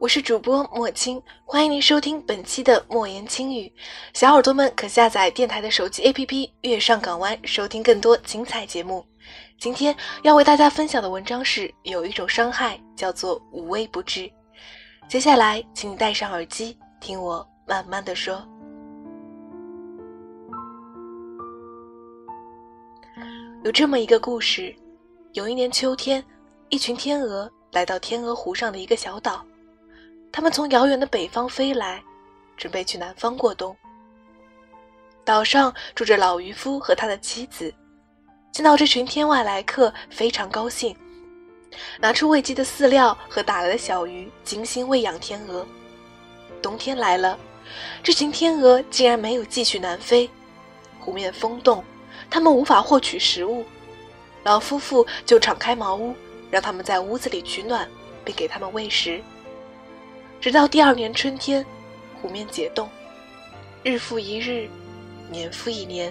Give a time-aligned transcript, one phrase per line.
[0.00, 3.70] 我是主播莫青，欢迎您收听本期的莫言轻语。
[4.14, 6.26] 小耳朵们可下载电台的手机 APP
[6.62, 9.04] 《月上港湾》，收听更多精彩节目。
[9.58, 14.32] 今天要为大家分享的文章是：有一种伤害叫做无微不至。
[15.06, 18.42] 接下来，请你戴上耳机，听我慢慢的说。
[23.64, 24.74] 有这么一个故事：
[25.34, 26.24] 有一年秋天，
[26.70, 29.44] 一群天鹅来到天鹅湖上的一个小岛。
[30.32, 32.02] 他们从遥远的北方飞来，
[32.56, 33.76] 准备去南方过冬。
[35.24, 37.72] 岛上住着老渔夫和他的妻子，
[38.52, 40.96] 见到这群天外来客，非常高兴，
[42.00, 45.66] 拿出喂鸡的饲料和打来的小鱼，精心喂养天鹅。
[46.62, 47.38] 冬天来了，
[48.02, 50.28] 这群天鹅竟然没有继续南飞，
[51.00, 51.82] 湖面风冻，
[52.28, 53.64] 他们无法获取食物。
[54.42, 56.14] 老夫妇就敞开茅屋，
[56.50, 57.88] 让他们在屋子里取暖，
[58.24, 59.22] 并给他们喂食。
[60.40, 61.64] 直到第二年春天，
[62.20, 62.88] 湖面解冻，
[63.82, 64.66] 日复一日，
[65.30, 66.10] 年复一年，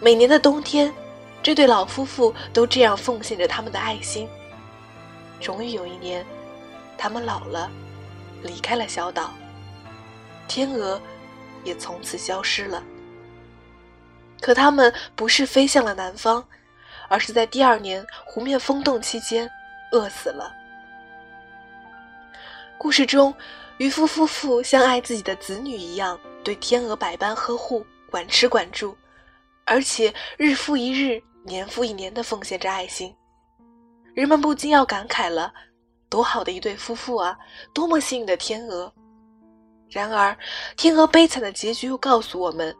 [0.00, 0.92] 每年的冬天，
[1.40, 4.28] 这对老夫妇都这样奉献着他们的爱心。
[5.40, 6.26] 终于有一年，
[6.96, 7.70] 他们老了，
[8.42, 9.32] 离开了小岛，
[10.48, 11.00] 天鹅
[11.62, 12.82] 也从此消失了。
[14.40, 16.44] 可他们不是飞向了南方，
[17.06, 19.48] 而是在第二年湖面风冻期间
[19.92, 20.52] 饿死了。
[22.78, 23.34] 故事中，
[23.78, 28.96] 渔夫夫妇像爱自己的子女一样，对天鹅百般呵护、管吃管住，
[29.64, 33.12] 而且日复一日、年复一年地奉献着爱心。
[34.14, 35.52] 人们不禁要感慨了：
[36.08, 37.36] 多好的一对夫妇啊！
[37.74, 38.92] 多么幸运的天鹅！
[39.90, 40.36] 然而，
[40.76, 42.74] 天鹅悲惨的结局又告诉我们，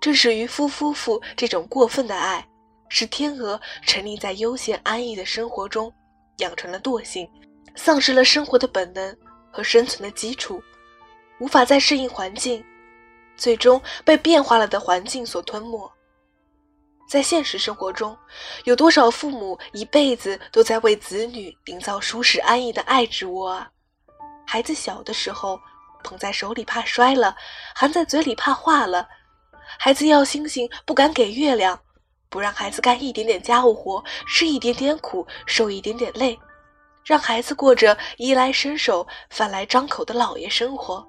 [0.00, 2.46] 正是渔夫夫妇这种过分的爱，
[2.88, 5.92] 使天鹅沉溺在悠闲安逸的生活中，
[6.36, 7.28] 养成了惰性，
[7.74, 9.16] 丧失了生活的本能。
[9.50, 10.62] 和生存的基础，
[11.38, 12.64] 无法再适应环境，
[13.36, 15.90] 最终被变化了的环境所吞没。
[17.08, 18.16] 在现实生活中，
[18.64, 23.68] 有多少父母一辈子都在为子女营造舒适安逸的爱之窝啊？
[24.46, 25.60] 孩子小的时候，
[26.04, 27.36] 捧在手里怕摔了，
[27.74, 29.08] 含在嘴里怕化了。
[29.78, 31.80] 孩子要星星不敢给月亮，
[32.28, 36.38] 不让孩子干一点点家务活，吃一点点苦，受一点点累。
[37.04, 41.06] 让孩子过着衣来伸手、饭来张口的老爷生活。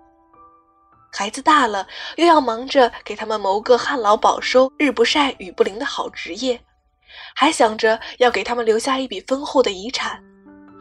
[1.14, 1.86] 孩子大了，
[2.16, 6.60] 又要忙着给他们谋个旱涝保收、日不晒、雨不淋的好职业，
[7.36, 10.24] 还想着要给他们留下一笔丰厚的遗产，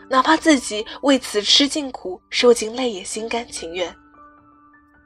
[0.08, 3.92] 哪怕自己为此吃尽苦、受尽累也心甘情愿。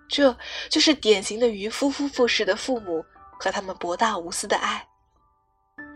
[0.07, 0.37] 这
[0.69, 3.03] 就是典型的渔夫夫妇式的父母
[3.41, 4.87] 和他们博大无私的爱。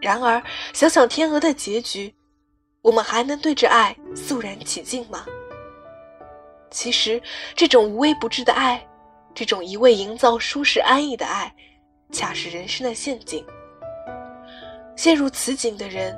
[0.01, 0.43] 然而，
[0.73, 2.15] 想想天鹅的结局。
[2.83, 5.27] 我们还能对着爱肃然起敬吗？
[6.71, 7.21] 其实，
[7.55, 8.87] 这种无微不至的爱，
[9.35, 11.53] 这种一味营造舒适安逸的爱，
[12.13, 13.45] 恰是人生的陷阱。
[14.97, 16.17] 陷入此景的人，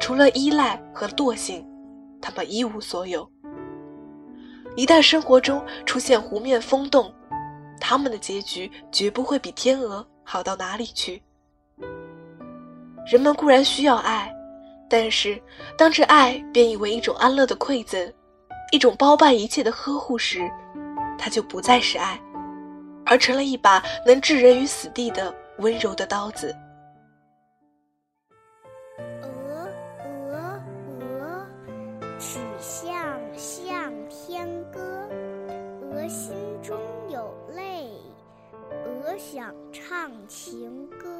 [0.00, 1.66] 除了依赖和惰性，
[2.20, 3.30] 他们一无所有。
[4.76, 7.12] 一旦生活中出现湖面风动，
[7.80, 11.22] 他们的结局绝不会比天鹅好到哪里去。
[13.06, 14.34] 人们固然需要爱。
[14.90, 15.40] 但是，
[15.78, 18.12] 当这爱变异为一种安乐的馈赠，
[18.72, 20.50] 一种包办一切的呵护时，
[21.16, 22.20] 它就不再是爱，
[23.06, 26.52] 而成了一把能置人于死地的温柔的刀子。
[28.98, 29.68] 鹅，
[30.04, 30.60] 鹅，
[30.98, 31.46] 鹅，
[32.18, 35.08] 曲项向天歌。
[35.92, 36.76] 鹅心中
[37.08, 37.88] 有泪，
[38.84, 41.19] 鹅想唱情歌。